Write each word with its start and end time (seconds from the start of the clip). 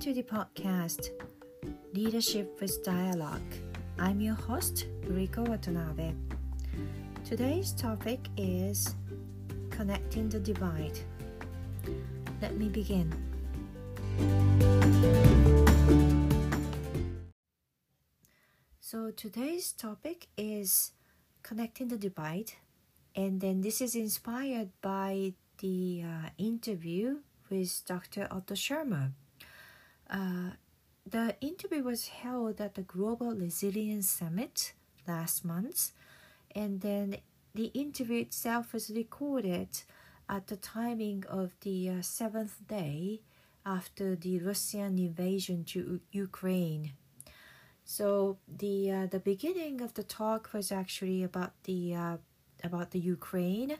to 0.00 0.14
the 0.14 0.22
podcast 0.22 1.08
Leadership 1.92 2.60
with 2.60 2.84
Dialogue. 2.84 3.50
I'm 3.98 4.20
your 4.20 4.36
host, 4.36 4.86
Riko 5.02 5.48
Watanabe. 5.48 6.12
Today's 7.24 7.72
topic 7.72 8.20
is 8.36 8.94
Connecting 9.70 10.28
the 10.28 10.38
Divide. 10.38 11.00
Let 12.40 12.56
me 12.56 12.68
begin. 12.68 13.12
So, 18.78 19.10
today's 19.10 19.72
topic 19.72 20.28
is 20.36 20.92
Connecting 21.42 21.88
the 21.88 21.98
Divide, 21.98 22.52
and 23.16 23.40
then 23.40 23.62
this 23.62 23.80
is 23.80 23.96
inspired 23.96 24.70
by 24.80 25.32
the 25.58 26.04
uh, 26.04 26.28
interview 26.38 27.16
with 27.50 27.82
Dr. 27.84 28.28
Otto 28.30 28.54
Scharmer. 28.54 29.10
Uh, 30.10 30.50
the 31.06 31.36
interview 31.40 31.82
was 31.82 32.08
held 32.08 32.60
at 32.60 32.74
the 32.74 32.82
Global 32.82 33.34
Resilience 33.34 34.08
Summit 34.08 34.72
last 35.06 35.44
month, 35.44 35.92
and 36.54 36.80
then 36.80 37.16
the 37.54 37.66
interview 37.74 38.20
itself 38.20 38.72
was 38.72 38.90
recorded 38.90 39.68
at 40.28 40.46
the 40.48 40.56
timing 40.56 41.24
of 41.28 41.52
the 41.62 41.90
uh, 41.90 42.02
seventh 42.02 42.66
day 42.68 43.20
after 43.64 44.16
the 44.16 44.38
Russian 44.40 44.98
invasion 44.98 45.64
to 45.64 45.78
U- 45.78 46.00
Ukraine. 46.12 46.92
So 47.84 48.38
the 48.46 48.90
uh, 48.92 49.06
the 49.06 49.18
beginning 49.20 49.80
of 49.80 49.94
the 49.94 50.02
talk 50.02 50.50
was 50.52 50.70
actually 50.70 51.22
about 51.22 51.52
the 51.64 51.94
uh, 51.94 52.16
about 52.62 52.90
the 52.90 53.00
Ukraine. 53.00 53.78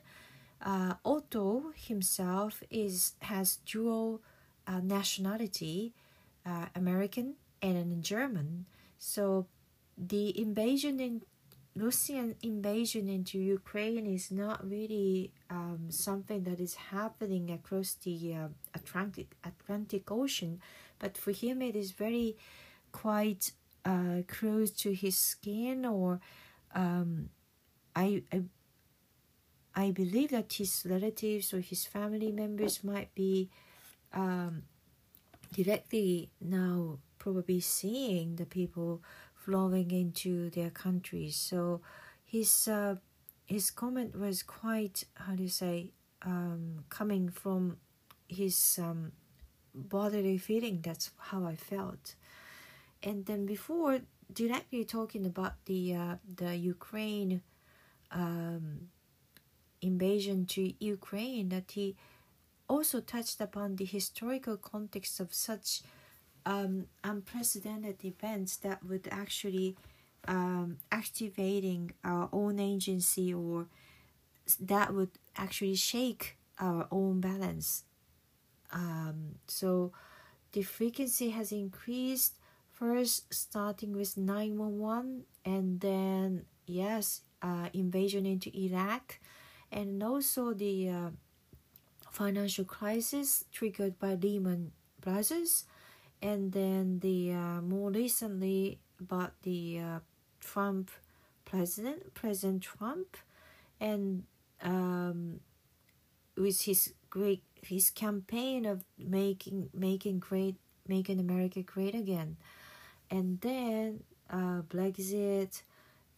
Uh, 0.62 0.94
Otto 1.04 1.72
himself 1.76 2.62
is 2.70 3.14
has 3.22 3.58
dual 3.66 4.22
uh, 4.66 4.80
nationality, 4.80 5.94
uh, 6.48 6.66
American 6.74 7.34
and 7.60 8.02
German. 8.02 8.66
So 8.98 9.46
the 9.96 10.26
invasion 10.40 11.00
in 11.00 11.22
Russian 11.76 12.34
invasion 12.42 13.08
into 13.08 13.38
Ukraine 13.38 14.06
is 14.06 14.30
not 14.30 14.68
really 14.68 15.32
um, 15.50 15.86
something 15.90 16.42
that 16.44 16.58
is 16.58 16.74
happening 16.74 17.50
across 17.50 17.94
the 17.94 18.34
uh, 18.34 18.48
Atlantic 18.74 19.28
Atlantic 19.44 20.10
Ocean, 20.10 20.60
but 20.98 21.16
for 21.16 21.30
him 21.30 21.62
it 21.62 21.76
is 21.76 21.92
very 21.92 22.36
quite 22.90 23.52
uh, 23.84 24.22
close 24.26 24.70
to 24.82 24.92
his 24.92 25.16
skin. 25.16 25.84
Or 25.84 26.20
um, 26.74 27.30
I, 27.94 28.24
I 28.32 28.42
I 29.74 29.90
believe 29.92 30.30
that 30.30 30.52
his 30.52 30.84
relatives 30.88 31.54
or 31.54 31.60
his 31.60 31.86
family 31.86 32.32
members 32.32 32.82
might 32.82 33.14
be 33.14 33.50
um, 34.12 34.62
directly 35.52 36.30
now 36.40 36.98
probably 37.18 37.60
seeing 37.60 38.36
the 38.36 38.46
people 38.46 39.02
flowing 39.34 39.90
into 39.90 40.50
their 40.50 40.70
countries. 40.70 41.36
So 41.36 41.80
his 42.24 42.68
uh, 42.68 42.96
his 43.46 43.70
comment 43.70 44.18
was 44.18 44.42
quite 44.42 45.04
how 45.14 45.34
do 45.34 45.42
you 45.42 45.48
say 45.48 45.92
um, 46.22 46.84
coming 46.88 47.28
from 47.28 47.78
his 48.28 48.78
um, 48.82 49.12
bodily 49.74 50.38
feeling. 50.38 50.80
That's 50.82 51.10
how 51.18 51.44
I 51.46 51.56
felt. 51.56 52.14
And 53.02 53.26
then 53.26 53.46
before 53.46 54.00
directly 54.32 54.84
talking 54.84 55.24
about 55.26 55.54
the 55.66 55.94
uh, 55.94 56.16
the 56.36 56.56
Ukraine 56.56 57.42
um, 58.10 58.88
invasion 59.80 60.46
to 60.46 60.72
Ukraine, 60.84 61.48
that 61.50 61.70
he 61.70 61.96
also 62.68 63.00
touched 63.00 63.40
upon 63.40 63.76
the 63.76 63.84
historical 63.84 64.56
context 64.56 65.20
of 65.20 65.32
such 65.32 65.82
um, 66.46 66.86
unprecedented 67.04 68.04
events 68.04 68.56
that 68.58 68.84
would 68.84 69.08
actually 69.10 69.76
um, 70.26 70.78
activating 70.92 71.92
our 72.04 72.28
own 72.32 72.58
agency 72.58 73.32
or 73.32 73.66
that 74.60 74.94
would 74.94 75.10
actually 75.36 75.74
shake 75.74 76.36
our 76.58 76.86
own 76.90 77.20
balance. 77.20 77.84
Um, 78.72 79.36
so 79.46 79.92
the 80.52 80.62
frequency 80.62 81.30
has 81.30 81.52
increased 81.52 82.34
first 82.72 83.32
starting 83.32 83.92
with 83.92 84.16
911 84.16 85.24
and 85.44 85.80
then 85.80 86.44
yes 86.66 87.22
uh, 87.42 87.68
invasion 87.72 88.26
into 88.26 88.50
Iraq 88.56 89.18
and 89.70 90.02
also 90.02 90.52
the 90.52 90.88
uh, 90.88 91.10
financial 92.18 92.64
crisis 92.64 93.44
triggered 93.52 93.96
by 94.00 94.14
Lehman 94.14 94.72
Brothers, 95.00 95.64
and 96.20 96.50
then 96.50 96.98
the 96.98 97.32
uh, 97.32 97.60
more 97.62 97.92
recently 97.92 98.80
about 98.98 99.40
the 99.42 99.78
uh, 99.78 99.98
Trump 100.40 100.90
president, 101.44 102.14
President 102.14 102.60
Trump, 102.60 103.16
and 103.80 104.24
um, 104.62 105.38
with 106.36 106.62
his 106.62 106.92
great 107.08 107.44
his 107.62 107.90
campaign 107.90 108.66
of 108.66 108.82
making 108.98 109.70
making 109.72 110.18
great 110.18 110.56
making 110.88 111.20
America 111.20 111.62
great 111.62 111.94
again, 111.94 112.36
and 113.12 113.40
then 113.42 114.02
uh, 114.28 114.62
Brexit, 114.68 115.62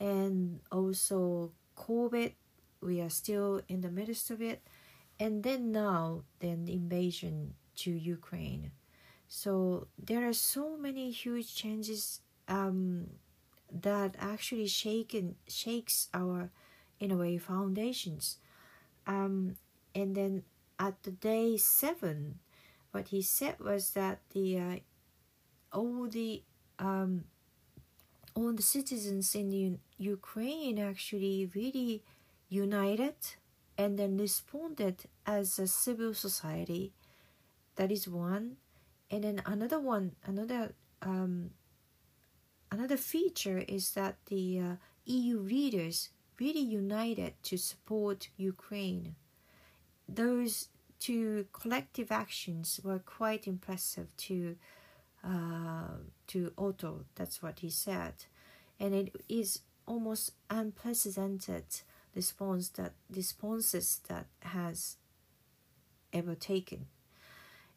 and 0.00 0.60
also 0.72 1.52
COVID. 1.76 2.32
We 2.80 3.02
are 3.02 3.10
still 3.10 3.60
in 3.68 3.82
the 3.82 3.90
midst 3.90 4.30
of 4.30 4.40
it 4.40 4.62
and 5.20 5.44
then 5.44 5.72
now 5.72 6.24
then 6.40 6.66
invasion 6.68 7.54
to 7.76 7.92
Ukraine. 7.92 8.72
So 9.28 9.88
there 9.98 10.28
are 10.28 10.34
so 10.34 10.76
many 10.76 11.10
huge 11.12 11.54
changes 11.54 12.20
um, 12.48 13.08
that 13.72 14.16
actually 14.20 14.68
shaken 14.68 15.36
shakes 15.48 16.08
our 16.14 16.50
in 17.00 17.10
a 17.12 17.16
way 17.16 17.38
foundations. 17.38 18.38
Um, 19.06 19.56
and 19.94 20.16
then 20.16 20.44
at 20.78 21.02
the 21.04 21.12
day 21.12 21.56
seven, 21.58 22.40
what 22.92 23.08
he 23.08 23.22
said 23.22 23.60
was 23.60 23.92
that 23.92 24.20
the 24.34 24.58
uh, 24.58 24.76
all 25.72 26.08
the 26.08 26.42
um, 26.78 27.24
all 28.34 28.52
the 28.52 28.62
citizens 28.62 29.34
in 29.34 29.52
U- 29.52 29.78
Ukraine 29.98 30.78
actually 30.78 31.50
really 31.54 32.02
united 32.48 33.14
and 33.80 33.98
then 33.98 34.18
responded 34.18 35.04
as 35.26 35.58
a 35.58 35.66
civil 35.66 36.12
society. 36.12 36.92
That 37.76 37.90
is 37.90 38.06
one, 38.06 38.56
and 39.10 39.24
then 39.24 39.42
another 39.46 39.80
one, 39.80 40.12
another 40.26 40.74
um, 41.00 41.52
another 42.70 42.98
feature 42.98 43.64
is 43.66 43.92
that 43.92 44.16
the 44.26 44.60
uh, 44.60 44.74
EU 45.06 45.38
leaders 45.38 46.10
really 46.38 46.60
united 46.60 47.32
to 47.44 47.56
support 47.56 48.28
Ukraine. 48.36 49.14
Those 50.06 50.68
two 50.98 51.46
collective 51.52 52.12
actions 52.12 52.80
were 52.84 52.98
quite 52.98 53.46
impressive 53.46 54.14
to 54.28 54.56
uh, 55.24 55.96
to 56.26 56.52
Otto. 56.58 57.06
That's 57.14 57.42
what 57.42 57.60
he 57.60 57.70
said, 57.70 58.26
and 58.78 58.94
it 58.94 59.16
is 59.26 59.60
almost 59.86 60.32
unprecedented 60.50 61.64
response 62.14 62.68
that 62.70 62.92
responses 63.10 64.00
that 64.08 64.26
has 64.42 64.96
ever 66.12 66.34
taken. 66.34 66.86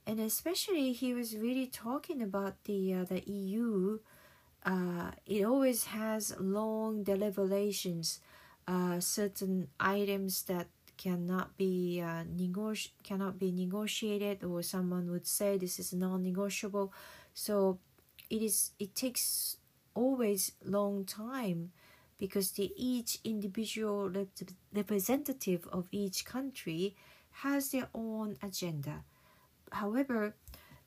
And 0.06 0.20
especially 0.20 0.94
he 0.94 1.14
was 1.14 1.38
really 1.38 1.68
talking 1.68 2.22
about 2.22 2.64
the 2.66 2.94
uh, 2.94 3.06
the 3.06 3.24
EU 3.30 4.00
uh, 4.66 5.12
it 5.26 5.44
always 5.46 5.86
has 5.86 6.36
long 6.40 7.04
deliberations 7.04 8.20
uh, 8.68 9.00
certain 9.00 9.68
items 9.80 10.44
that 10.44 10.68
cannot 10.98 11.58
be 11.58 12.02
uh, 12.02 12.24
negoti- 12.26 12.92
cannot 13.04 13.40
be 13.40 13.52
negotiated 13.52 14.44
or 14.44 14.64
someone 14.64 15.12
would 15.12 15.28
say 15.28 15.58
this 15.58 15.80
is 15.80 15.94
non-negotiable. 15.94 16.94
So 17.34 17.80
it 18.30 18.42
is 18.42 18.72
it 18.80 18.96
takes 18.96 19.58
always 19.96 20.52
long 20.66 21.06
time 21.06 21.72
because 22.24 22.52
the, 22.52 22.72
each 22.78 23.20
individual 23.26 24.10
rep- 24.10 24.30
representative 24.74 25.68
of 25.74 25.90
each 25.92 26.24
country 26.24 26.96
has 27.44 27.72
their 27.72 27.90
own 27.94 28.38
agenda. 28.42 29.04
However, 29.74 30.34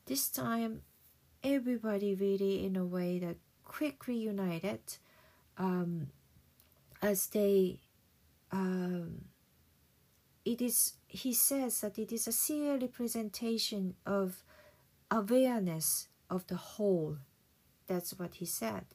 this 0.07 0.31
time 0.31 0.81
everybody 1.45 2.15
really 2.15 2.65
in 2.65 2.75
a 2.75 2.87
way 2.87 3.19
that 3.19 3.37
quickly 3.65 4.17
united 4.17 4.81
um, 5.59 6.07
as 7.03 7.27
they 7.27 7.81
um, 8.51 9.27
it 10.47 10.63
is 10.63 10.95
he 11.07 11.35
says 11.35 11.83
that 11.83 11.99
it 11.99 12.13
is 12.13 12.27
a 12.27 12.33
clear 12.33 12.79
representation 12.79 13.95
of 14.07 14.43
awareness 15.11 16.09
of 16.31 16.47
the 16.47 16.57
whole 16.57 17.19
that's 17.87 18.19
what 18.19 18.37
he 18.37 18.47
said 18.47 18.87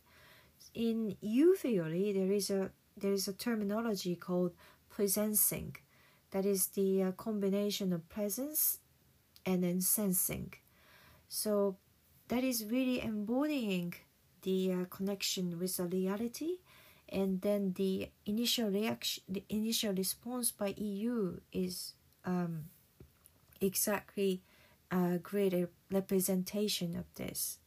in 0.74 1.16
U 1.22 1.56
theory, 1.56 2.12
there 2.14 2.32
is 2.32 2.50
a 2.50 2.72
there 2.98 3.14
is 3.14 3.28
a 3.28 3.34
terminology 3.34 4.16
called 4.16 4.52
presencing, 4.94 5.76
that 6.32 6.46
is 6.46 6.68
the 6.68 7.04
uh, 7.04 7.12
combination 7.14 7.94
of 7.94 8.08
presence 8.10 8.80
and 9.46 9.64
then 9.64 9.82
sensing. 9.82 10.54
So 11.30 11.78
that 12.28 12.44
is 12.44 12.66
really 12.66 13.02
embodying 13.02 13.94
the 14.42 14.74
uh, 14.74 14.86
connection 14.90 15.60
with 15.60 15.78
the 15.78 15.86
reality 15.86 16.58
and 17.10 17.42
then 17.42 17.74
the 17.74 18.10
initial 18.26 18.70
reaction 18.70 19.24
the 19.28 19.44
initial 19.50 19.94
response 19.94 20.52
by 20.52 20.74
eu 20.78 21.40
is 21.52 21.94
um, 22.26 22.66
exactly 23.60 24.42
a 24.90 25.20
greater 25.20 25.70
representation 25.92 26.96
of 26.96 27.06
this 27.16 27.60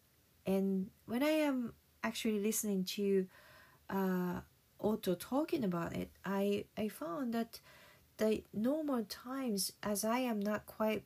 and 0.46 0.90
when 1.06 1.22
i 1.22 1.28
am 1.30 1.74
actually 2.04 2.40
listening 2.40 2.84
to 2.84 3.26
uh, 3.90 4.40
Otto 4.80 5.14
talking 5.14 5.64
about 5.64 5.94
it 5.96 6.10
i 6.24 6.64
i 6.76 6.88
found 6.88 7.32
that 7.34 7.60
the 8.18 8.42
normal 8.52 9.04
times 9.04 9.72
as 9.82 10.04
i 10.04 10.18
am 10.18 10.40
not 10.40 10.66
quite 10.66 11.04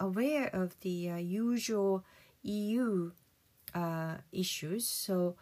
aware 0.00 0.48
of 0.48 0.78
the 0.80 1.10
uh, 1.10 1.16
usual 1.16 2.04
eu 2.42 3.12
uh, 3.74 4.16
issues 4.32 4.86
so 4.86 5.36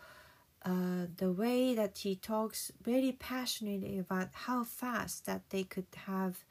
uh, 0.64 1.06
the 1.16 1.32
way 1.32 1.74
that 1.74 1.98
he 1.98 2.14
talks 2.14 2.70
very 2.82 3.12
passionately 3.12 3.98
about 3.98 4.28
how 4.32 4.62
fast 4.62 5.26
that 5.26 5.42
they 5.50 5.64
could 5.64 5.86
have 6.06 6.44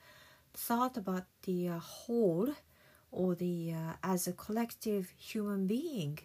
thought 0.54 0.98
about 0.98 1.26
the 1.44 1.70
uh, 1.70 1.80
whole 1.80 2.50
or 3.12 3.36
the 3.36 3.74
uh, 3.74 3.94
as 4.04 4.28
a 4.28 4.34
collective 4.34 5.14
human 5.18 5.68
being 5.68 6.20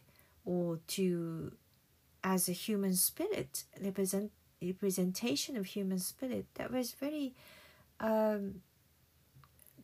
or 0.44 0.80
to 0.88 1.52
as 2.26 2.48
a 2.48 2.52
human 2.52 2.94
spirit 2.94 3.64
represent 3.80 4.32
representation 4.60 5.56
of 5.56 5.66
human 5.66 5.98
spirit 5.98 6.46
that 6.54 6.72
was 6.72 6.90
very 6.92 7.34
um, 8.00 8.62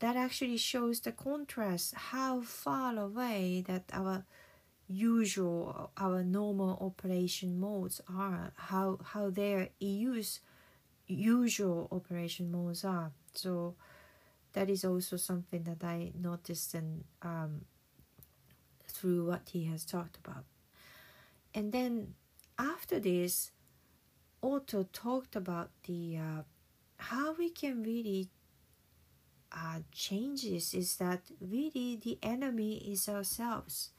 that 0.01 0.17
actually 0.17 0.57
shows 0.57 0.99
the 1.01 1.13
contrast 1.13 1.95
how 1.95 2.41
far 2.41 2.99
away 2.99 3.63
that 3.69 3.85
our 3.93 4.25
usual 4.89 5.91
our 5.97 6.25
normal 6.25 6.77
operation 6.81 7.61
modes 7.61 8.01
are 8.09 8.53
how 8.57 8.99
how 9.13 9.31
their 9.31 9.69
EU's 9.79 10.41
usual 11.07 11.89
operation 11.93 12.51
modes 12.51 12.85
are. 12.85 13.13
So 13.35 13.77
that 14.53 14.69
is 14.69 14.85
also 14.85 15.17
something 15.17 15.63
that 15.65 15.85
I 15.85 16.13
noticed 16.19 16.75
and 16.75 17.05
um, 17.23 17.63
through 18.89 19.27
what 19.27 19.43
he 19.53 19.65
has 19.67 19.85
talked 19.85 20.17
about. 20.17 20.45
And 21.55 21.73
then 21.73 22.15
after 22.59 22.99
this 23.01 23.51
Otto 24.43 24.85
talked 24.93 25.37
about 25.37 25.71
the 25.85 26.19
uh, 26.19 26.43
how 26.99 27.35
we 27.35 27.51
can 27.51 27.83
really 27.83 28.31
uh, 29.53 29.81
change 29.93 30.43
this 30.43 30.75
is 30.75 30.97
that 30.97 31.21
really 31.41 31.97
the 31.97 32.19
enemy 32.23 32.77
is 32.79 33.09
ourselves 33.09 33.91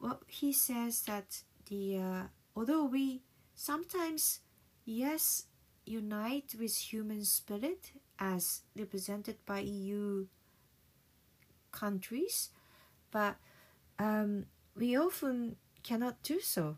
well, 0.00 0.20
he 0.26 0.52
says 0.52 1.02
that 1.02 1.42
the 1.68 1.98
uh, 1.98 2.22
although 2.56 2.84
we 2.84 3.22
sometimes 3.54 4.40
yes 4.84 5.46
unite 5.86 6.54
with 6.58 6.76
human 6.76 7.24
spirit 7.24 7.92
as 8.18 8.62
represented 8.76 9.36
by 9.46 9.60
EU 9.60 10.26
countries, 11.72 12.50
but 13.10 13.36
um, 13.98 14.46
we 14.76 14.96
often 14.96 15.56
cannot 15.82 16.22
do 16.22 16.40
so. 16.40 16.76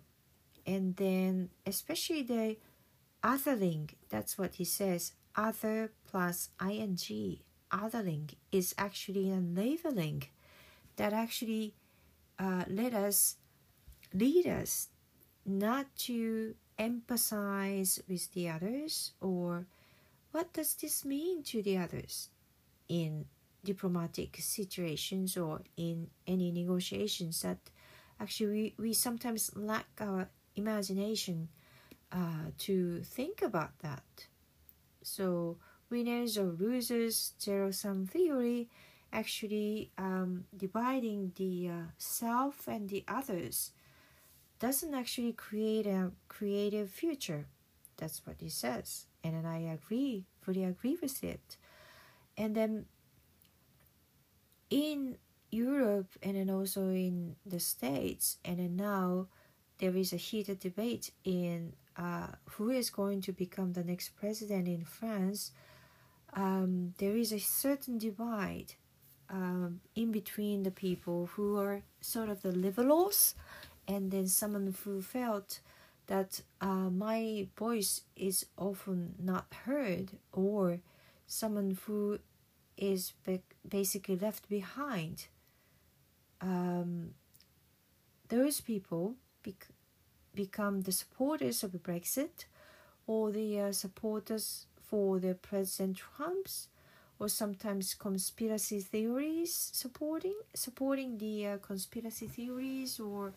And 0.66 0.96
then, 0.96 1.50
especially 1.64 2.22
the 2.22 2.56
othering, 3.22 3.90
that's 4.08 4.36
what 4.36 4.56
he 4.56 4.64
says, 4.64 5.12
other 5.36 5.92
plus 6.10 6.50
ing, 6.60 6.98
othering 7.70 8.34
is 8.50 8.74
actually 8.76 9.30
a 9.30 9.36
labeling 9.36 10.24
that 10.96 11.12
actually 11.12 11.74
uh, 12.38 12.64
let 12.68 12.94
us 12.94 13.36
lead 14.12 14.46
us 14.46 14.88
not 15.44 15.86
to 15.96 16.54
emphasize 16.78 18.00
with 18.08 18.32
the 18.32 18.48
others 18.48 19.12
or 19.20 19.66
what 20.32 20.52
does 20.52 20.74
this 20.74 21.04
mean 21.04 21.42
to 21.42 21.62
the 21.62 21.78
others 21.78 22.28
in 22.88 23.24
diplomatic 23.64 24.36
situations 24.38 25.36
or 25.36 25.62
in 25.76 26.08
any 26.26 26.50
negotiations 26.50 27.42
that 27.42 27.58
actually 28.20 28.74
we, 28.78 28.84
we 28.84 28.92
sometimes 28.92 29.50
lack 29.56 29.86
our 30.00 30.28
imagination 30.56 31.48
uh, 32.12 32.50
to 32.58 33.00
think 33.02 33.42
about 33.42 33.78
that 33.80 34.26
so 35.02 35.56
winners 35.90 36.36
or 36.38 36.46
losers 36.46 37.34
zero 37.40 37.70
sum 37.70 38.06
theory 38.06 38.68
actually 39.12 39.90
um, 39.98 40.44
dividing 40.56 41.32
the 41.36 41.68
uh, 41.68 41.72
self 41.96 42.68
and 42.68 42.88
the 42.88 43.04
others 43.08 43.72
doesn't 44.58 44.94
actually 44.94 45.32
create 45.32 45.86
a 45.86 46.12
creative 46.28 46.90
future. 46.90 47.46
That's 47.96 48.22
what 48.26 48.36
he 48.40 48.48
says. 48.48 49.06
And 49.22 49.34
then 49.34 49.46
I 49.46 49.58
agree, 49.72 50.24
fully 50.40 50.64
agree 50.64 50.96
with 51.00 51.22
it. 51.24 51.56
And 52.36 52.54
then 52.54 52.86
in 54.70 55.16
Europe 55.50 56.08
and 56.22 56.36
then 56.36 56.50
also 56.50 56.88
in 56.90 57.36
the 57.44 57.60
States, 57.60 58.38
and 58.44 58.58
then 58.58 58.76
now 58.76 59.28
there 59.78 59.96
is 59.96 60.12
a 60.12 60.16
heated 60.16 60.60
debate 60.60 61.10
in 61.24 61.72
uh, 61.96 62.28
who 62.52 62.70
is 62.70 62.90
going 62.90 63.20
to 63.22 63.32
become 63.32 63.72
the 63.72 63.84
next 63.84 64.16
president 64.16 64.68
in 64.68 64.84
France. 64.84 65.52
Um, 66.34 66.94
there 66.98 67.16
is 67.16 67.32
a 67.32 67.38
certain 67.38 67.98
divide 67.98 68.74
um, 69.30 69.80
in 69.94 70.12
between 70.12 70.62
the 70.62 70.70
people 70.70 71.30
who 71.34 71.58
are 71.58 71.82
sort 72.00 72.28
of 72.28 72.42
the 72.42 72.52
liberals 72.52 73.34
and 73.88 74.10
then 74.10 74.26
someone 74.26 74.74
who 74.84 75.00
felt 75.00 75.60
that 76.06 76.42
uh, 76.60 76.90
my 76.90 77.48
voice 77.56 78.02
is 78.14 78.46
often 78.56 79.14
not 79.20 79.46
heard 79.64 80.12
or 80.32 80.80
someone 81.26 81.76
who 81.86 82.18
is 82.76 83.12
be- 83.24 83.42
basically 83.68 84.16
left 84.16 84.48
behind 84.48 85.26
um, 86.40 87.10
those 88.28 88.60
people 88.60 89.14
bec- 89.46 89.68
become 90.34 90.82
the 90.82 90.92
supporters 90.92 91.64
of 91.64 91.72
Brexit 91.88 92.46
or 93.06 93.30
the 93.32 93.60
uh, 93.60 93.72
supporters 93.72 94.66
for 94.90 95.18
the 95.20 95.34
President 95.34 95.98
Trump's 95.98 96.68
or 97.18 97.28
sometimes 97.28 97.94
conspiracy 97.94 98.80
theories 98.80 99.52
supporting 99.82 100.34
supporting 100.54 101.18
the 101.18 101.46
uh, 101.46 101.58
conspiracy 101.58 102.26
theories 102.28 103.00
or 103.00 103.32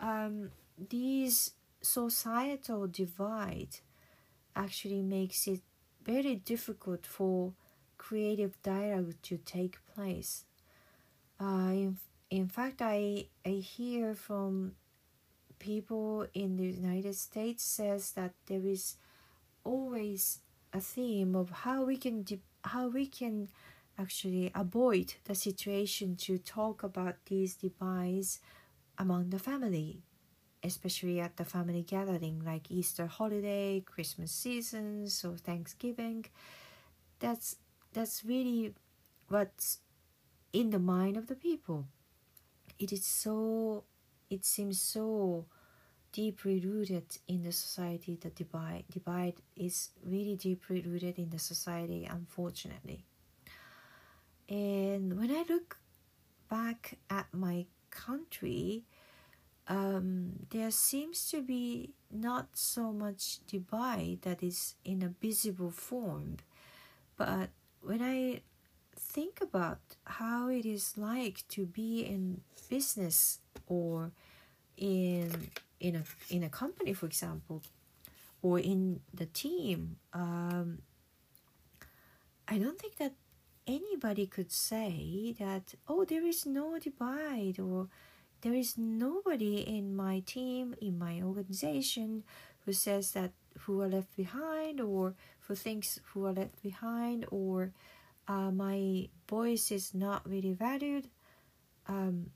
um, 0.00 0.50
these 0.90 1.52
societal 1.82 2.86
divide 2.86 3.76
actually 4.56 5.02
makes 5.02 5.46
it 5.48 5.60
very 6.04 6.36
difficult 6.36 7.06
for 7.06 7.52
creative 7.98 8.60
dialogue 8.62 9.14
to 9.22 9.38
take 9.38 9.78
place. 9.94 10.44
Uh, 11.40 11.70
in, 11.72 11.98
in 12.30 12.48
fact, 12.48 12.80
I, 12.82 13.26
I 13.44 13.50
hear 13.50 14.14
from 14.14 14.72
people 15.62 16.26
in 16.34 16.56
the 16.56 16.68
United 16.84 17.14
States 17.14 17.62
says 17.64 18.12
that 18.12 18.32
there 18.46 18.66
is 18.66 18.96
always 19.64 20.40
a 20.72 20.80
theme 20.80 21.36
of 21.36 21.50
how 21.64 21.84
we 21.84 21.96
can 21.96 22.24
how 22.64 22.88
we 22.88 23.06
can 23.06 23.48
actually 23.98 24.50
avoid 24.54 25.14
the 25.24 25.34
situation 25.34 26.16
to 26.16 26.38
talk 26.38 26.82
about 26.82 27.16
these 27.26 27.54
divides 27.56 28.40
among 28.98 29.30
the 29.30 29.38
family 29.38 30.02
especially 30.64 31.20
at 31.20 31.36
the 31.36 31.44
family 31.44 31.82
gathering 31.82 32.42
like 32.44 32.70
easter 32.70 33.06
holiday 33.06 33.80
christmas 33.84 34.30
seasons 34.32 35.24
or 35.24 35.36
thanksgiving. 35.36 36.24
That's 37.20 37.56
that's 37.92 38.24
really 38.24 38.74
what's 39.28 39.78
in 40.52 40.70
the 40.70 40.78
mind 40.78 41.16
of 41.16 41.26
the 41.26 41.34
people. 41.34 41.86
It 42.78 42.92
is 42.92 43.04
so 43.04 43.84
it 44.32 44.46
seems 44.46 44.80
so 44.80 45.44
deeply 46.10 46.58
rooted 46.60 47.18
in 47.28 47.42
the 47.42 47.52
society 47.52 48.18
the 48.20 48.30
divide. 48.30 48.84
Divide 48.90 49.34
is 49.56 49.90
really 50.04 50.36
deeply 50.36 50.80
rooted 50.80 51.18
in 51.18 51.30
the 51.30 51.38
society 51.38 52.08
unfortunately. 52.10 53.04
And 54.48 55.18
when 55.18 55.30
i 55.30 55.44
look 55.48 55.78
back 56.48 56.98
at 57.08 57.26
my 57.32 57.66
country 57.90 58.84
um, 59.68 60.32
there 60.50 60.70
seems 60.70 61.30
to 61.30 61.40
be 61.40 61.90
not 62.10 62.48
so 62.54 62.92
much 62.92 63.46
divide 63.46 64.18
that 64.22 64.42
is 64.42 64.74
in 64.84 65.02
a 65.02 65.14
visible 65.20 65.70
form. 65.70 66.38
But 67.16 67.50
when 67.80 68.02
i 68.02 68.42
think 69.12 69.40
about 69.40 69.80
how 70.04 70.48
it 70.48 70.64
is 70.64 70.96
like 70.96 71.44
to 71.48 71.66
be 71.66 72.00
in 72.00 72.40
business 72.68 73.38
or 73.66 74.12
in 74.76 75.50
in 75.80 75.96
a 75.96 76.04
in 76.30 76.42
a 76.42 76.48
company, 76.48 76.92
for 76.94 77.06
example, 77.06 77.62
or 78.40 78.58
in 78.58 79.00
the 79.12 79.26
team, 79.26 79.96
um, 80.12 80.78
I 82.48 82.58
don't 82.58 82.78
think 82.78 82.96
that 82.96 83.12
anybody 83.66 84.26
could 84.26 84.50
say 84.50 85.34
that 85.38 85.74
oh 85.88 86.04
there 86.04 86.24
is 86.24 86.46
no 86.46 86.78
divide 86.78 87.60
or 87.60 87.88
there 88.40 88.54
is 88.54 88.76
nobody 88.76 89.56
in 89.60 89.94
my 89.94 90.20
team, 90.26 90.74
in 90.80 90.98
my 90.98 91.22
organization, 91.22 92.24
who 92.64 92.72
says 92.72 93.12
that 93.12 93.32
who 93.60 93.80
are 93.80 93.88
left 93.88 94.16
behind 94.16 94.80
or 94.80 95.14
who 95.46 95.54
thinks 95.54 96.00
who 96.12 96.26
are 96.26 96.32
left 96.32 96.60
behind 96.62 97.26
or 97.30 97.72
uh, 98.28 98.50
my 98.50 99.08
voice 99.28 99.70
is 99.70 99.94
not 99.94 100.28
really 100.28 100.52
valued. 100.52 101.08
Um, 101.86 102.30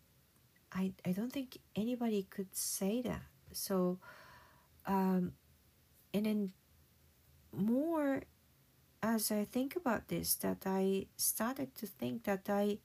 I, 0.72 0.92
I 1.04 1.12
don't 1.12 1.32
think 1.32 1.58
anybody 1.74 2.26
could 2.28 2.54
say 2.54 3.02
that. 3.02 3.22
So, 3.52 3.98
um, 4.86 5.32
and 6.12 6.26
then 6.26 6.52
more 7.52 8.22
as 9.02 9.30
I 9.30 9.44
think 9.44 9.76
about 9.76 10.08
this, 10.08 10.34
that 10.36 10.62
I 10.66 11.06
started 11.16 11.74
to 11.76 11.86
think 11.86 12.24
that 12.24 12.48
I 12.48 12.78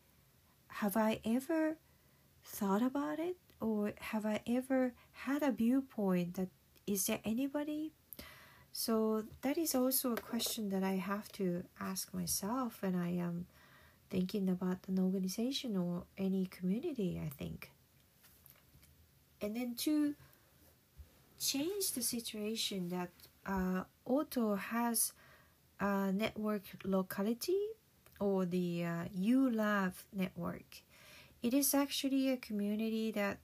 have 0.68 0.96
I 0.96 1.20
ever 1.26 1.78
thought 2.44 2.82
about 2.82 3.20
it 3.20 3.38
or 3.60 3.94
have 4.00 4.26
I 4.26 4.42
ever 4.48 4.94
had 5.12 5.44
a 5.44 5.52
viewpoint 5.52 6.36
that 6.36 6.50
is 6.88 7.08
there 7.08 7.20
anybody? 7.24 7.94
So 8.72 9.26
that 9.42 9.58
is 9.58 9.76
also 9.76 10.14
a 10.14 10.18
question 10.18 10.70
that 10.70 10.84
I 10.84 10.94
have 10.94 11.32
to 11.34 11.64
ask 11.80 12.14
myself 12.14 12.82
when 12.82 12.96
I 12.96 13.18
am 13.18 13.48
thinking 14.10 14.50
about 14.50 14.78
an 14.88 15.00
organization 15.00 15.76
or 15.78 16.04
any 16.18 16.46
community, 16.46 17.22
I 17.24 17.30
think. 17.30 17.72
And 19.42 19.56
then 19.56 19.76
to 19.80 20.16
change 21.40 21.94
the 21.94 22.02
situation 22.02 22.90
that 22.90 23.10
uh, 23.46 23.84
Otto 24.06 24.56
has 24.56 25.14
a 25.80 26.12
network 26.12 26.62
locality 26.84 27.60
or 28.20 28.46
the 28.46 28.86
uh, 28.86 29.04
u.lab 29.16 29.94
network. 30.14 30.84
It 31.42 31.54
is 31.56 31.74
actually 31.74 32.30
a 32.30 32.38
community 32.38 33.12
that 33.12 33.40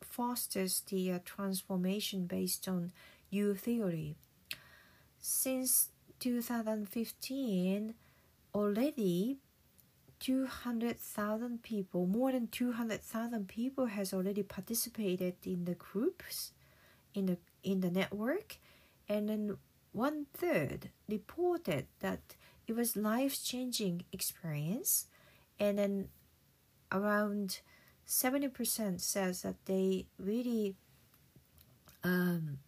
fosters 0.00 0.80
the 0.88 1.12
uh, 1.12 1.18
transformation 1.24 2.26
based 2.26 2.66
on 2.66 2.92
U 3.30 3.54
theory. 3.54 4.16
Since 5.20 5.90
2015, 6.20 7.94
already 8.54 9.38
200,000 10.20 11.62
people, 11.62 12.06
more 12.06 12.32
than 12.32 12.48
200,000 12.48 13.48
people 13.48 13.86
has 13.86 14.12
already 14.12 14.42
participated 14.42 15.34
in 15.44 15.64
the 15.64 15.74
groups 15.74 16.52
in 17.14 17.26
the 17.26 17.38
in 17.62 17.80
the 17.80 17.90
network. 17.90 18.58
And 19.08 19.28
then 19.28 19.56
one 19.92 20.26
third 20.34 20.90
reported 21.08 21.86
that 22.00 22.20
it 22.66 22.74
was 22.74 22.96
life 22.96 23.42
changing 23.42 24.04
experience. 24.12 25.06
And 25.58 25.78
then 25.78 26.08
around 26.92 27.60
70% 28.06 29.00
says 29.00 29.42
that 29.42 29.56
they 29.66 30.06
really 30.18 30.76
um, 32.04 32.58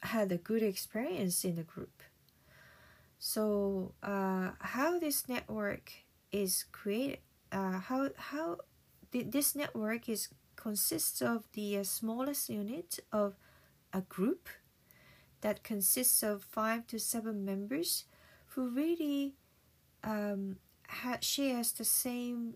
had 0.00 0.32
a 0.32 0.38
good 0.38 0.62
experience 0.62 1.44
in 1.44 1.56
the 1.56 1.62
group 1.62 1.97
so 3.18 3.92
uh, 4.02 4.50
how 4.60 4.98
this 4.98 5.28
network 5.28 5.92
is 6.32 6.64
created 6.72 7.18
uh, 7.52 7.80
how 7.80 8.10
how 8.16 8.58
th- 9.12 9.30
this 9.30 9.54
network 9.54 10.08
is 10.08 10.28
consists 10.56 11.22
of 11.22 11.44
the 11.52 11.78
uh, 11.78 11.82
smallest 11.84 12.48
unit 12.48 12.98
of 13.12 13.34
a 13.92 14.00
group 14.02 14.48
that 15.40 15.62
consists 15.62 16.22
of 16.22 16.42
five 16.42 16.86
to 16.86 16.98
seven 16.98 17.44
members 17.44 18.04
who 18.48 18.68
really 18.70 19.34
um, 20.04 20.56
ha- 20.88 21.18
shares 21.20 21.72
the 21.72 21.84
same 21.84 22.54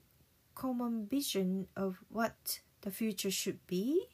common 0.54 1.06
vision 1.06 1.66
of 1.76 1.98
what 2.08 2.60
the 2.82 2.90
future 2.90 3.30
should 3.30 3.66
be 3.66 4.08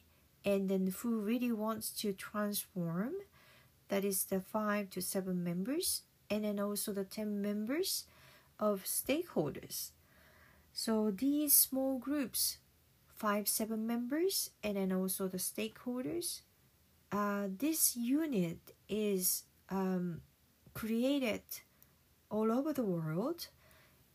and 0.45 0.69
then 0.69 0.93
who 0.99 1.19
really 1.19 1.51
wants 1.51 1.91
to 1.91 2.13
transform 2.13 3.13
that 3.89 4.05
is 4.05 4.25
the 4.25 4.39
five 4.39 4.89
to 4.89 5.01
seven 5.01 5.43
members 5.43 6.03
and 6.29 6.43
then 6.43 6.59
also 6.59 6.91
the 6.91 7.03
10 7.03 7.41
members 7.41 8.05
of 8.59 8.83
stakeholders. 8.83 9.91
So 10.73 11.11
these 11.11 11.53
small 11.55 11.97
groups 11.97 12.57
five 13.19 13.49
seven 13.49 13.85
members 13.85 14.51
and 14.63 14.77
then 14.77 14.93
also 14.93 15.27
the 15.27 15.37
stakeholders 15.37 16.39
uh, 17.11 17.47
this 17.57 17.97
unit 17.97 18.59
is 18.87 19.43
um, 19.69 20.21
created 20.73 21.41
all 22.29 22.49
over 22.49 22.71
the 22.71 22.83
world 22.83 23.47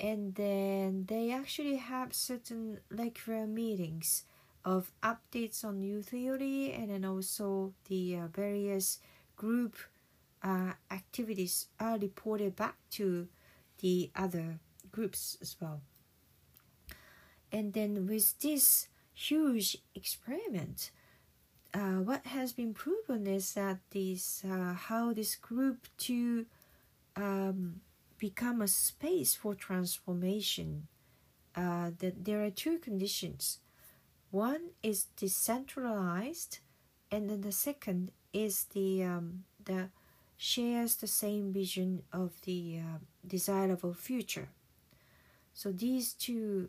and 0.01 0.35
then 0.37 1.05
they 1.07 1.31
actually 1.31 1.77
have 1.77 2.15
certain 2.15 2.79
regular 2.91 3.47
meetings 3.47 4.25
of 4.65 4.91
updates 5.03 5.65
on 5.65 5.83
U 5.83 6.01
theory 6.01 6.73
and 6.73 6.91
then 6.91 7.05
also 7.05 7.75
the 7.89 8.17
uh, 8.17 8.27
various 8.29 9.01
group 9.37 9.77
uh, 10.45 10.73
activities 10.91 11.67
are 11.81 11.99
reported 11.99 12.55
back 12.55 12.77
to 12.91 13.27
the 13.81 14.11
other 14.15 14.61
groups 14.93 15.37
as 15.41 15.57
well 15.61 15.81
and 17.51 17.73
then 17.73 18.07
with 18.07 18.39
this 18.41 18.89
huge 19.13 19.79
experiment 19.95 20.91
uh, 21.73 21.99
what 22.09 22.25
has 22.27 22.53
been 22.53 22.73
proven 22.73 23.27
is 23.27 23.55
that 23.55 23.79
this 23.91 24.45
uh, 24.45 24.75
how 24.75 25.13
this 25.13 25.35
group 25.35 25.89
to 25.99 26.47
um, 27.17 27.81
become 28.19 28.63
a 28.63 28.69
space 28.69 29.35
for 29.35 29.55
transformation. 29.55 30.89
Uh, 31.57 31.91
that 31.99 32.25
there 32.25 32.45
are 32.45 32.51
two 32.51 32.79
conditions. 32.79 33.61
One 34.31 34.71
is 34.83 35.07
decentralized, 35.17 36.59
and 37.13 37.31
then 37.31 37.43
the 37.43 37.53
second 37.53 38.11
is 38.33 38.65
the 38.75 39.05
um, 39.05 39.45
the 39.65 39.91
shares 40.37 40.97
the 40.97 41.07
same 41.07 41.53
vision 41.53 42.03
of 42.13 42.33
the 42.43 42.81
uh, 42.81 42.99
desirable 43.27 43.95
future. 43.95 44.49
So 45.53 45.71
these 45.71 46.13
two 46.13 46.69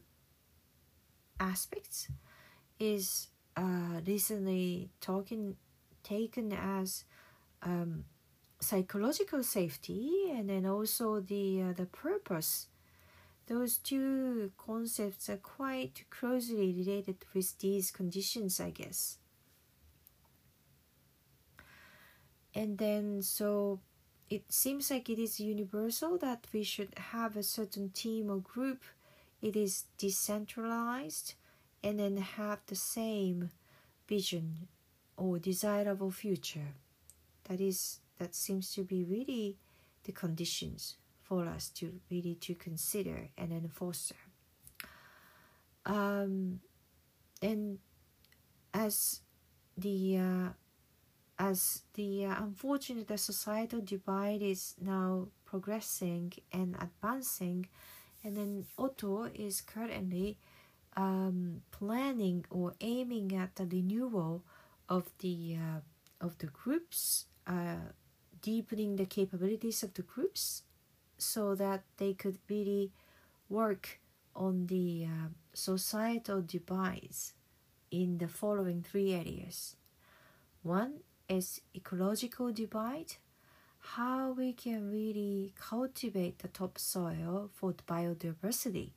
aspects 1.39 2.07
is 2.79 3.27
uh, 3.57 4.01
recently 4.05 4.89
talking 5.01 5.55
taken 6.03 6.53
as 6.53 7.03
um, 7.63 8.05
psychological 8.59 9.43
safety 9.43 10.31
and 10.31 10.49
then 10.49 10.65
also 10.65 11.19
the 11.19 11.61
uh, 11.61 11.73
the 11.73 11.85
purpose 11.85 12.67
those 13.47 13.77
two 13.77 14.51
concepts 14.57 15.29
are 15.29 15.37
quite 15.37 16.05
closely 16.09 16.73
related 16.73 17.17
with 17.33 17.57
these 17.59 17.91
conditions 17.91 18.59
i 18.59 18.69
guess 18.69 19.17
and 22.55 22.77
then 22.77 23.21
so 23.21 23.79
it 24.29 24.51
seems 24.51 24.89
like 24.89 25.09
it 25.09 25.19
is 25.19 25.39
universal 25.39 26.17
that 26.17 26.47
we 26.51 26.63
should 26.63 26.89
have 26.97 27.37
a 27.37 27.43
certain 27.43 27.89
team 27.89 28.31
or 28.31 28.37
group 28.37 28.83
it 29.41 29.55
is 29.55 29.83
decentralized 29.99 31.35
and 31.83 31.99
then 31.99 32.17
have 32.17 32.59
the 32.65 32.75
same 32.75 33.51
vision 34.07 34.67
or 35.17 35.37
desirable 35.37 36.09
future. 36.09 36.73
That 37.45 37.61
is 37.61 37.99
that 38.17 38.33
seems 38.33 38.73
to 38.73 38.83
be 38.83 39.03
really 39.03 39.57
the 40.03 40.11
conditions 40.11 40.95
for 41.21 41.45
us 41.45 41.69
to 41.69 41.99
really 42.09 42.35
to 42.41 42.55
consider 42.55 43.29
and 43.37 43.51
then 43.51 43.69
foster. 43.71 44.15
Um, 45.85 46.61
and 47.41 47.77
as 48.73 49.21
the 49.77 50.17
uh, 50.17 50.49
as 51.37 51.81
the 51.93 52.25
uh, 52.25 52.35
unfortunate 52.43 53.07
the 53.07 53.17
societal 53.17 53.81
divide 53.81 54.41
is 54.41 54.75
now 54.81 55.27
progressing 55.45 56.33
and 56.51 56.75
advancing, 56.79 57.67
and 58.23 58.37
then 58.37 58.65
Otto 58.77 59.29
is 59.33 59.61
currently 59.61 60.37
um, 60.95 61.61
planning 61.71 62.45
or 62.49 62.73
aiming 62.79 63.35
at 63.35 63.55
the 63.55 63.65
renewal 63.65 64.43
of 64.87 65.11
the 65.19 65.57
uh, 65.59 66.25
of 66.25 66.37
the 66.37 66.47
groups, 66.47 67.25
uh, 67.45 67.91
deepening 68.41 68.95
the 68.95 69.05
capabilities 69.05 69.83
of 69.83 69.93
the 69.93 70.01
groups, 70.01 70.63
so 71.17 71.55
that 71.55 71.83
they 71.97 72.13
could 72.13 72.37
really 72.49 72.91
work 73.49 73.99
on 74.35 74.67
the 74.67 75.05
uh, 75.05 75.27
societal 75.53 76.41
divides 76.41 77.33
in 77.91 78.17
the 78.17 78.27
following 78.27 78.81
three 78.81 79.13
areas. 79.13 79.75
One 80.63 80.99
is 81.29 81.61
ecological 81.75 82.51
divide, 82.51 83.15
how 83.79 84.31
we 84.31 84.53
can 84.53 84.91
really 84.91 85.53
cultivate 85.59 86.39
the 86.39 86.47
topsoil 86.47 87.49
for 87.53 87.73
the 87.73 87.83
biodiversity. 87.83 88.91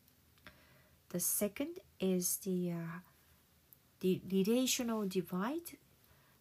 The 1.11 1.21
second 1.21 1.81
is 2.01 2.37
the 2.39 2.73
uh, 2.73 2.99
the 4.01 4.21
relational 4.31 5.07
divide. 5.07 5.77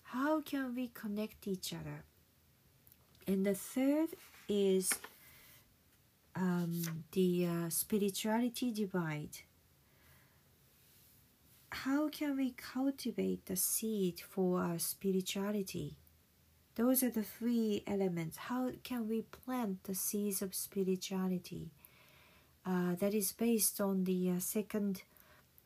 How 0.04 0.42
can 0.42 0.76
we 0.76 0.90
connect 0.94 1.48
each 1.48 1.74
other? 1.74 2.04
And 3.26 3.46
the 3.46 3.56
third 3.56 4.10
is 4.48 4.90
um, 6.36 7.04
the 7.12 7.48
uh, 7.48 7.70
spirituality 7.70 8.72
divide. 8.72 9.40
How 11.72 12.10
can 12.10 12.38
we 12.38 12.52
cultivate 12.52 13.46
the 13.46 13.56
seed 13.56 14.22
for 14.22 14.62
our 14.62 14.80
spirituality? 14.80 15.96
Those 16.76 17.04
are 17.04 17.10
the 17.10 17.24
three 17.24 17.84
elements. 17.88 18.38
How 18.38 18.72
can 18.84 19.10
we 19.10 19.24
plant 19.24 19.84
the 19.84 19.96
seeds 19.96 20.42
of 20.42 20.54
spirituality? 20.54 21.72
Uh, 22.66 22.96
that 23.00 23.14
is 23.14 23.32
based 23.32 23.82
on 23.82 24.04
the 24.04 24.32
uh, 24.32 24.40
second, 24.40 25.02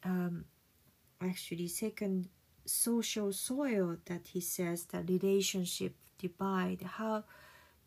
um, 0.04 0.46
actually, 1.20 1.68
second 1.68 2.30
social 2.66 3.34
soil 3.34 3.98
that 4.06 4.28
he 4.28 4.40
says 4.40 4.86
the 4.86 5.00
relationship 5.00 5.96
divide. 6.18 6.84
How 6.84 7.24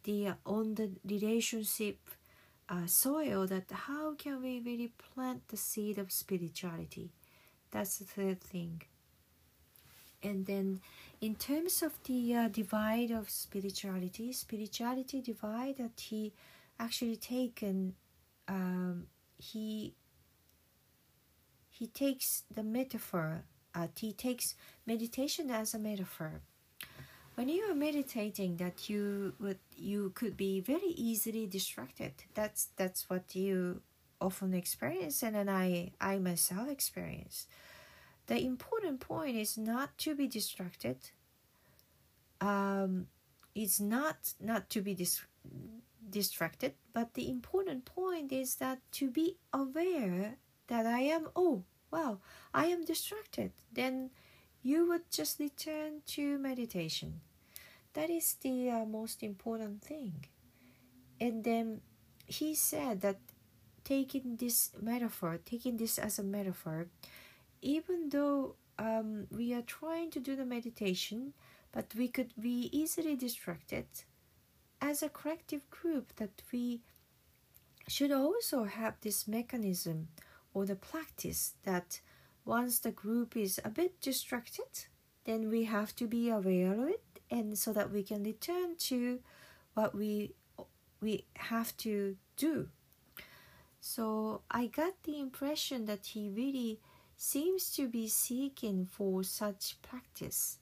the 0.03 0.29
uh, 0.29 0.35
on 0.45 0.75
the 0.75 0.91
relationship 1.05 1.99
uh, 2.69 2.87
soil 2.87 3.47
that 3.47 3.71
how 3.71 4.15
can 4.15 4.43
we 4.43 4.61
really 4.61 4.93
plant 4.99 5.49
the 5.49 5.57
seed 5.57 5.99
of 5.99 6.11
spirituality? 6.13 7.11
That's 7.75 7.99
the 7.99 8.05
third 8.05 8.41
thing. 8.41 8.83
And 10.23 10.47
then, 10.47 10.81
in 11.21 11.35
terms 11.35 11.83
of 11.83 11.93
the 12.05 12.35
uh, 12.35 12.49
divide 12.49 13.11
of 13.11 13.29
spirituality, 13.29 14.33
spirituality 14.33 15.21
divide 15.21 15.79
that 15.79 15.99
he 16.01 16.33
actually 16.79 17.17
taken, 17.17 17.97
um, 18.47 19.09
he 19.37 19.95
he 21.69 21.89
takes 21.89 22.45
the 22.55 22.63
metaphor. 22.63 23.43
Uh, 23.75 23.89
he 23.99 24.13
takes 24.13 24.55
meditation 24.87 25.51
as 25.51 25.75
a 25.75 25.79
metaphor. 25.81 26.43
When 27.35 27.49
you 27.49 27.65
are 27.65 27.75
meditating, 27.75 28.59
that 28.59 28.89
you 28.89 29.35
would 29.41 29.59
you 29.77 30.13
could 30.15 30.37
be 30.37 30.61
very 30.61 30.95
easily 30.97 31.49
distracted. 31.49 32.13
That's 32.35 32.69
that's 32.77 33.11
what 33.11 33.35
you 33.35 33.83
often 34.21 34.55
experience, 34.55 35.23
and 35.23 35.35
then 35.35 35.49
I 35.49 35.93
I 36.01 36.19
myself 36.19 36.69
experience. 36.69 37.47
The 38.27 38.41
important 38.41 39.01
point 39.01 39.37
is 39.37 39.59
not 39.59 39.97
to 39.99 40.15
be 40.15 40.27
distracted. 40.27 40.97
Um, 42.41 43.09
it's 43.55 43.81
not 43.81 44.35
not 44.41 44.69
to 44.71 44.81
be 44.83 44.95
dis- 44.95 45.23
distracted 46.11 46.75
but 46.93 47.15
the 47.15 47.31
important 47.31 47.85
point 47.85 48.33
is 48.33 48.57
that 48.57 48.79
to 48.93 49.11
be 49.11 49.37
aware 49.53 50.37
that 50.67 50.87
i 50.87 51.01
am 51.01 51.29
oh 51.35 51.63
wow 51.91 52.19
i 52.53 52.67
am 52.67 52.85
distracted 52.85 53.53
then 53.73 54.11
you 54.65 54.89
would 54.89 55.11
just 55.11 55.39
return 55.39 56.01
to 56.07 56.39
meditation. 56.39 57.21
That 57.93 58.09
is 58.11 58.35
the 58.41 58.71
uh, 58.71 58.87
most 58.87 59.23
important 59.23 59.83
thing. 59.83 60.25
And 61.21 61.45
then 61.45 61.83
he 62.27 62.55
said 62.55 63.03
that 63.03 63.19
taking 63.85 64.37
this 64.37 64.71
metaphor 64.81 65.39
taking 65.45 65.77
this 65.77 65.99
as 65.99 66.19
a 66.19 66.23
metaphor 66.23 66.87
even 67.65 68.11
though 68.11 68.57
um, 68.79 69.27
we 69.31 69.55
are 69.55 69.63
trying 69.63 70.11
to 70.11 70.21
do 70.21 70.37
the 70.37 70.45
meditation, 70.45 71.33
but 71.73 71.87
we 71.97 72.09
could 72.09 72.33
be 72.39 72.69
easily 72.73 73.17
distracted, 73.17 73.87
as 74.81 75.03
a 75.03 75.09
collective 75.09 75.69
group, 75.71 76.15
that 76.17 76.43
we 76.53 76.81
should 77.89 78.13
also 78.13 78.65
have 78.65 78.95
this 79.01 79.29
mechanism 79.29 80.09
or 80.53 80.67
the 80.67 80.77
practice 80.77 81.55
that 81.65 82.01
once 82.45 82.79
the 82.79 82.91
group 82.91 83.37
is 83.37 83.61
a 83.65 83.71
bit 83.71 84.01
distracted, 84.01 84.87
then 85.25 85.51
we 85.51 85.65
have 85.65 85.97
to 85.97 86.07
be 86.07 86.29
aware 86.29 86.73
of 86.73 86.89
it, 86.89 87.03
and 87.31 87.57
so 87.59 87.73
that 87.73 87.91
we 87.91 88.03
can 88.03 88.23
return 88.23 88.77
to 88.77 89.21
what 89.73 89.95
we 89.95 90.35
we 91.01 91.25
have 91.37 91.77
to 91.77 92.17
do. 92.37 92.69
So 93.87 94.41
I 94.51 94.69
got 94.69 95.03
the 95.03 95.21
impression 95.21 95.85
that 95.85 96.07
he 96.07 96.31
really 96.31 96.81
seems 97.19 97.71
to 97.77 97.87
be 97.87 98.09
seeking 98.09 98.87
for 98.87 99.23
such 99.23 99.77
practice. 99.83 100.57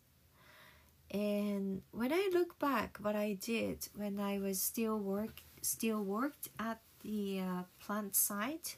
And 1.09 1.83
when 1.93 2.13
I 2.13 2.31
look 2.33 2.59
back, 2.59 2.99
what 3.01 3.15
I 3.15 3.35
did 3.35 3.87
when 3.95 4.19
I 4.19 4.41
was 4.41 4.61
still 4.61 4.99
work, 4.99 5.41
still 5.61 6.03
worked 6.03 6.49
at 6.59 6.81
the 7.05 7.43
uh, 7.43 7.63
plant 7.79 8.17
site 8.17 8.77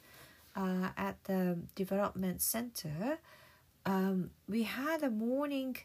uh, 0.55 0.91
at 0.95 1.25
the 1.25 1.61
development 1.75 2.43
center, 2.43 3.21
um, 3.87 4.29
we 4.47 4.65
had 4.65 5.03
a 5.03 5.11
morning 5.11 5.79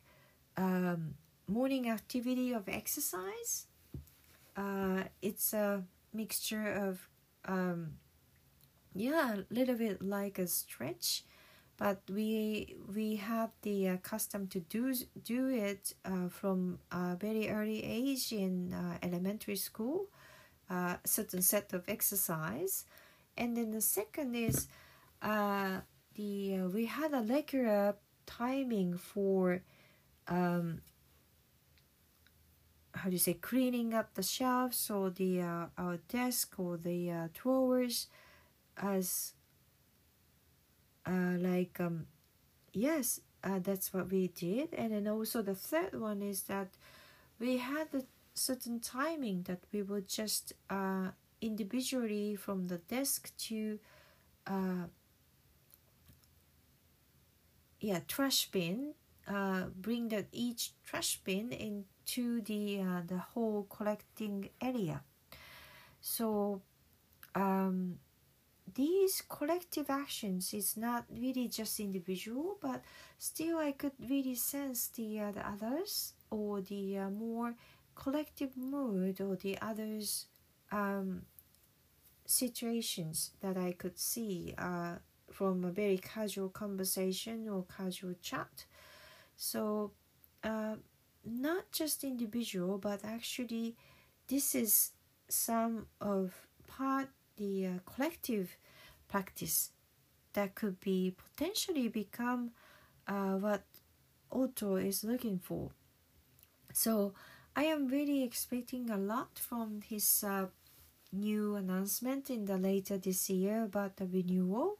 um, 0.57 1.15
morning 1.47 1.89
activity 1.89 2.51
of 2.51 2.67
exercise. 2.67 3.67
Uh, 4.57 5.03
it's 5.21 5.53
a 5.53 5.85
mixture 6.13 6.67
of 6.73 7.07
um, 7.45 7.93
yeah, 8.93 9.35
a 9.35 9.53
little 9.53 9.75
bit 9.75 10.01
like 10.01 10.39
a 10.39 10.47
stretch 10.47 11.23
but 11.77 12.01
we 12.13 12.75
we 12.93 13.15
have 13.15 13.51
the 13.61 13.87
uh, 13.87 13.97
custom 14.03 14.47
to 14.47 14.59
do 14.59 14.93
do 15.23 15.47
it 15.47 15.93
uh, 16.05 16.27
from 16.27 16.77
a 16.91 17.15
very 17.15 17.49
early 17.49 17.83
age 17.83 18.33
in 18.33 18.73
uh, 18.73 18.97
elementary 19.01 19.55
school 19.55 20.07
uh, 20.69 20.97
certain 21.03 21.41
set 21.41 21.73
of 21.73 21.83
exercise. 21.87 22.85
And 23.37 23.57
then 23.57 23.71
the 23.71 23.81
second 23.81 24.35
is 24.35 24.67
uh, 25.21 25.79
the 26.15 26.57
uh, 26.57 26.67
we 26.67 26.85
had 26.85 27.13
a 27.13 27.21
regular 27.21 27.95
timing 28.25 28.97
for 28.97 29.61
um, 30.27 30.81
how 32.93 33.05
do 33.05 33.11
you 33.11 33.19
say 33.19 33.33
cleaning 33.33 33.93
up 33.93 34.13
the 34.13 34.23
shelves 34.23 34.89
or 34.89 35.09
the 35.09 35.41
our 35.77 35.97
desk 36.09 36.59
or 36.59 36.77
the 36.77 37.29
drawers 37.33 38.07
as 38.79 39.33
uh, 41.05 41.37
like 41.37 41.79
um, 41.79 42.05
yes 42.73 43.21
uh, 43.43 43.59
that's 43.59 43.93
what 43.93 44.11
we 44.11 44.27
did. 44.29 44.73
And 44.73 44.93
then 44.93 45.07
also 45.07 45.41
the 45.41 45.55
third 45.55 45.99
one 45.99 46.21
is 46.21 46.43
that 46.43 46.69
we 47.39 47.57
had 47.57 47.87
a 47.93 48.03
certain 48.33 48.79
timing 48.79 49.43
that 49.43 49.61
we 49.73 49.81
would 49.81 50.07
just 50.07 50.53
uh, 50.69 51.09
individually 51.41 52.35
from 52.35 52.67
the 52.67 52.77
desk 52.77 53.31
to 53.37 53.79
uh, 54.47 54.87
yeah 57.79 57.99
trash 58.07 58.49
bin 58.51 58.93
uh, 59.27 59.65
bring 59.75 60.09
that 60.09 60.27
each 60.31 60.71
trash 60.85 61.19
bin 61.23 61.51
into 61.51 62.41
the 62.41 62.81
uh, 62.81 63.01
the 63.07 63.17
whole 63.17 63.67
collecting 63.69 64.49
area. 64.61 65.03
So 66.01 66.61
um, 67.35 67.99
these 68.75 69.21
collective 69.27 69.89
actions 69.89 70.53
is 70.53 70.77
not 70.77 71.05
really 71.09 71.47
just 71.47 71.79
individual 71.79 72.57
but 72.61 72.83
still 73.17 73.57
i 73.57 73.71
could 73.71 73.93
really 74.09 74.35
sense 74.35 74.87
the, 74.95 75.19
uh, 75.19 75.31
the 75.31 75.47
others 75.47 76.13
or 76.29 76.61
the 76.61 76.97
uh, 76.97 77.09
more 77.09 77.55
collective 77.95 78.55
mood 78.57 79.19
or 79.21 79.35
the 79.35 79.57
others 79.61 80.25
um, 80.71 81.23
situations 82.25 83.31
that 83.41 83.57
i 83.57 83.71
could 83.71 83.97
see 83.97 84.53
uh, 84.57 84.95
from 85.31 85.63
a 85.63 85.71
very 85.71 85.97
casual 85.97 86.49
conversation 86.49 87.47
or 87.47 87.65
casual 87.75 88.13
chat. 88.21 88.65
So 89.37 89.91
uh, 90.43 90.75
not 91.25 91.71
just 91.71 92.03
individual 92.03 92.77
but 92.77 93.01
actually 93.03 93.75
this 94.27 94.55
is 94.55 94.91
some 95.27 95.87
of 96.01 96.33
part 96.67 97.09
the 97.39 97.65
uh, 97.65 97.69
collective 97.85 98.57
practice 99.07 99.71
that 100.33 100.53
could 100.53 100.79
be 100.79 101.15
potentially 101.17 101.87
become 101.87 102.51
uh, 103.07 103.33
what 103.37 103.63
Otto 104.31 104.75
is 104.75 105.03
looking 105.03 105.39
for. 105.39 105.71
So 106.73 107.13
I 107.55 107.63
am 107.63 107.87
really 107.87 108.23
expecting 108.23 108.89
a 108.89 108.97
lot 108.97 109.39
from 109.39 109.81
his 109.81 110.23
uh, 110.23 110.47
new 111.11 111.55
announcement 111.55 112.29
in 112.29 112.45
the 112.45 112.57
later 112.57 112.97
this 112.97 113.29
year 113.29 113.63
about 113.63 113.97
the 113.97 114.05
renewal. 114.05 114.77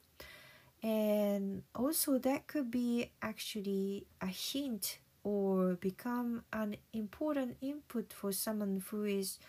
And 0.83 1.63
also 1.75 2.19
that 2.19 2.47
could 2.47 2.71
be 2.71 3.11
actually 3.21 4.05
a 4.21 4.27
hint 4.27 4.99
or 5.23 5.75
become 5.75 6.43
an 6.53 6.77
important 6.93 7.57
input 7.61 8.13
for 8.13 8.31
someone 8.31 8.83
who 8.89 9.03
is 9.03 9.39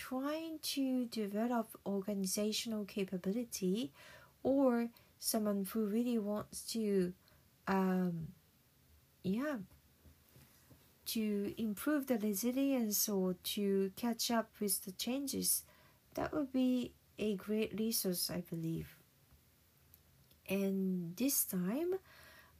trying 0.00 0.58
to 0.62 1.04
develop 1.06 1.68
organizational 1.84 2.84
capability 2.86 3.92
or 4.42 4.88
someone 5.18 5.66
who 5.70 5.84
really 5.84 6.18
wants 6.18 6.62
to 6.62 7.12
um, 7.68 8.28
yeah 9.22 9.56
to 11.04 11.52
improve 11.58 12.06
the 12.06 12.18
resilience 12.18 13.08
or 13.08 13.34
to 13.42 13.90
catch 13.96 14.30
up 14.30 14.48
with 14.60 14.82
the 14.84 14.92
changes 14.92 15.64
that 16.14 16.32
would 16.32 16.50
be 16.52 16.92
a 17.18 17.34
great 17.36 17.78
resource 17.78 18.30
i 18.30 18.40
believe. 18.48 18.96
And 20.48 21.14
this 21.16 21.44
time 21.44 21.94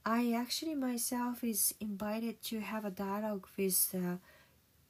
i 0.04 0.32
actually 0.32 0.74
myself 0.74 1.42
is 1.42 1.74
invited 1.80 2.42
to 2.50 2.60
have 2.60 2.84
a 2.84 2.90
dialogue 2.90 3.46
with 3.56 3.94
uh, 3.94 4.16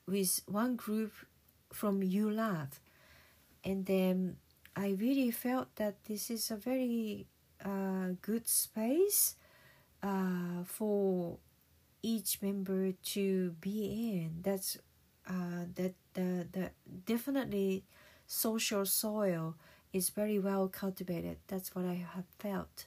with 0.06 0.42
one 0.46 0.76
group 0.76 1.12
from 1.72 2.02
u.lab 2.02 2.72
And 3.64 3.87
then 3.87 4.37
I 4.76 4.90
really 4.98 5.30
felt 5.30 5.76
that 5.76 6.04
this 6.04 6.30
is 6.30 6.50
a 6.50 6.56
very 6.56 7.26
uh, 7.64 8.14
good 8.22 8.48
space 8.48 9.37
uh, 10.02 10.64
for 10.64 11.38
each 12.02 12.42
member 12.42 12.92
to 12.92 13.52
be 13.61 14.22
in. 14.24 14.42
That's 14.42 14.78
uh, 15.28 15.66
that 15.76 15.94
the 16.14 16.46
the 16.52 16.70
definitely 17.06 17.85
social 18.26 18.87
soil 18.87 19.56
is 19.92 20.11
very 20.11 20.38
well 20.38 20.68
cultivated. 20.68 21.38
That's 21.48 21.74
what 21.74 21.85
I 21.87 22.06
have 22.14 22.26
felt. 22.38 22.87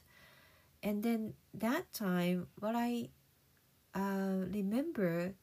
And 0.82 1.02
then 1.02 1.34
that 1.54 1.92
time, 1.92 2.48
what 2.60 2.74
I 2.76 3.10
uh, 3.94 4.46
remembered 4.52 5.34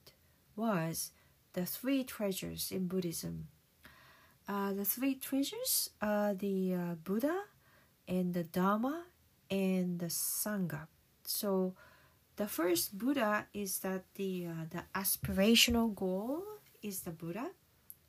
was 0.56 1.12
the 1.53 1.65
three 1.65 2.03
treasures 2.03 2.71
in 2.71 2.87
Buddhism. 2.87 3.47
Uh, 4.47 4.73
the 4.73 4.85
three 4.85 5.15
treasures 5.15 5.91
are 6.01 6.33
the 6.33 6.73
uh, 6.73 6.95
Buddha 7.03 7.43
and 8.07 8.33
the 8.33 8.43
Dharma 8.43 9.05
and 9.49 9.99
the 9.99 10.07
Sangha. 10.07 10.87
So 11.23 11.75
the 12.35 12.47
first 12.47 12.97
Buddha 12.97 13.45
is 13.53 13.79
that 13.79 14.03
the 14.15 14.47
uh, 14.47 14.65
the 14.69 14.83
aspirational 14.95 15.93
goal 15.93 16.43
is 16.81 17.01
the 17.01 17.11
Buddha, 17.11 17.51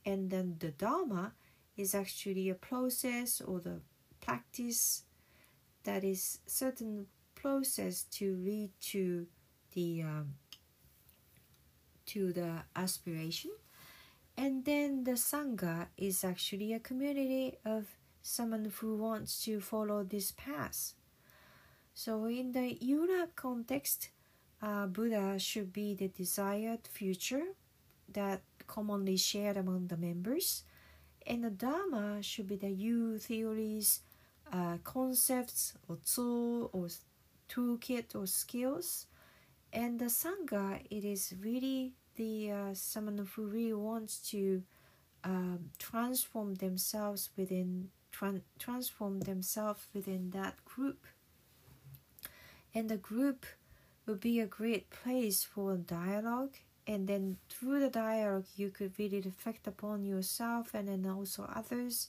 and 0.06 0.30
then 0.30 0.56
the 0.58 0.70
Dharma 0.70 1.34
is 1.76 1.94
actually 1.94 2.48
a 2.48 2.54
process 2.54 3.40
or 3.40 3.60
the 3.60 3.80
practice 4.20 5.04
that 5.84 6.04
is 6.04 6.38
certain 6.46 7.06
process 7.34 8.04
to 8.04 8.36
lead 8.36 8.70
to 8.80 9.26
the 9.74 10.02
um, 10.02 10.34
to 12.06 12.32
the 12.32 12.64
aspiration. 12.74 13.50
And 14.36 14.64
then 14.64 15.04
the 15.04 15.12
sangha 15.12 15.88
is 15.96 16.24
actually 16.24 16.72
a 16.72 16.80
community 16.80 17.58
of 17.64 17.86
someone 18.22 18.72
who 18.76 18.96
wants 18.96 19.44
to 19.44 19.60
follow 19.60 20.04
this 20.04 20.32
path. 20.32 20.94
So 21.94 22.24
in 22.26 22.52
the 22.52 22.78
europe 22.80 23.36
context 23.36 24.10
uh, 24.62 24.86
buddha 24.86 25.38
should 25.38 25.72
be 25.72 25.94
the 25.94 26.08
desired 26.08 26.86
future 26.86 27.44
that 28.12 28.42
commonly 28.66 29.16
shared 29.16 29.56
among 29.56 29.88
the 29.88 29.96
members. 29.96 30.64
And 31.26 31.44
the 31.44 31.50
dharma 31.50 32.22
should 32.22 32.48
be 32.48 32.56
the 32.56 32.70
new 32.70 33.18
theories 33.18 34.00
uh, 34.52 34.78
concepts 34.84 35.74
or 35.88 35.98
tool 36.04 36.70
or 36.72 36.88
toolkit 37.48 38.14
or 38.14 38.26
skills 38.26 39.06
and 39.72 39.98
the 39.98 40.06
sangha 40.06 40.80
it 40.90 41.04
is 41.04 41.34
really 41.40 41.92
the 42.16 42.50
uh, 42.50 42.74
someone 42.74 43.26
who 43.34 43.46
really 43.46 43.72
wants 43.72 44.18
to 44.30 44.62
um, 45.24 45.70
transform 45.78 46.54
themselves 46.56 47.30
within 47.36 47.88
tran- 48.12 48.42
transform 48.58 49.20
themselves 49.20 49.86
within 49.94 50.30
that 50.30 50.62
group. 50.64 51.06
And 52.74 52.88
the 52.88 52.96
group 52.96 53.46
would 54.06 54.20
be 54.20 54.40
a 54.40 54.46
great 54.46 54.90
place 54.90 55.44
for 55.44 55.76
dialogue. 55.76 56.54
And 56.86 57.06
then 57.06 57.36
through 57.48 57.80
the 57.80 57.90
dialogue 57.90 58.46
you 58.56 58.70
could 58.70 58.92
really 58.98 59.20
reflect 59.20 59.66
upon 59.66 60.04
yourself 60.04 60.74
and 60.74 60.88
then 60.88 61.06
also 61.10 61.48
others. 61.54 62.08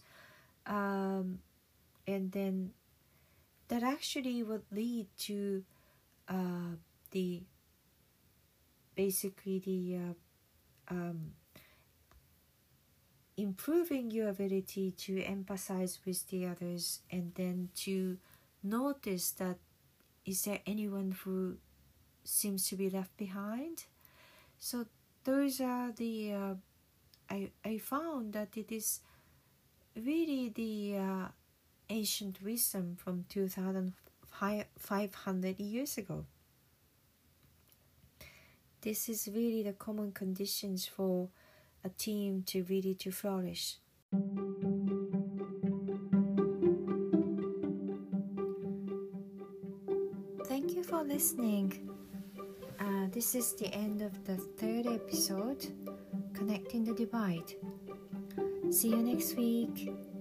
Um, 0.66 1.40
and 2.08 2.32
then 2.32 2.72
that 3.68 3.84
actually 3.84 4.42
would 4.44 4.64
lead 4.72 5.08
to 5.20 5.64
uh, 6.28 6.76
the 7.12 7.44
basically 8.96 9.60
the 9.60 9.98
uh, 9.98 10.94
um, 10.94 11.32
improving 13.38 14.12
your 14.12 14.30
ability 14.30 14.92
to 14.92 15.22
empathize 15.24 15.98
with 16.06 16.28
the 16.28 16.46
others 16.46 17.00
and 17.12 17.34
then 17.36 17.70
to 17.76 18.18
notice 18.62 19.32
that 19.32 19.58
is 20.26 20.44
there 20.44 20.60
anyone 20.66 21.16
who 21.24 21.58
seems 22.24 22.68
to 22.70 22.76
be 22.76 22.90
left 22.90 23.16
behind? 23.18 23.86
So 24.58 24.86
those 25.24 25.60
are 25.60 25.92
the 25.92 26.34
uh, 26.34 26.54
I, 27.30 27.52
I 27.66 27.78
found 27.80 28.34
that 28.34 28.56
it 28.56 28.72
is 28.72 29.02
really 29.96 30.50
the 30.50 30.98
uh, 30.98 31.28
ancient 31.90 32.42
wisdom 32.42 32.96
from 32.98 33.26
2500 33.30 35.60
years 35.60 35.98
ago 35.98 36.26
this 38.84 39.08
is 39.08 39.30
really 39.34 39.64
the 39.64 39.72
common 39.72 40.12
conditions 40.12 40.86
for 40.86 41.30
a 41.86 41.90
team 41.90 42.44
to 42.46 42.64
really 42.64 42.94
to 42.96 43.12
flourish. 43.12 43.78
Thank 50.46 50.76
you 50.76 50.84
for 50.84 51.02
listening. 51.04 51.90
Uh, 52.78 53.08
this 53.12 53.36
is 53.36 53.54
the 53.54 53.74
end 53.74 54.02
of 54.02 54.26
the 54.26 54.36
third 54.36 54.88
episode, 54.88 55.66
Connecting 56.34 56.84
the 56.84 56.94
Divide. 56.94 57.56
See 58.70 58.90
you 58.90 58.98
next 58.98 59.38
week. 59.38 60.13